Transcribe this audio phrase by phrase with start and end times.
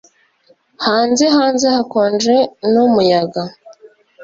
[0.85, 2.35] Hanze hanze hakonje
[2.71, 3.41] numuyaga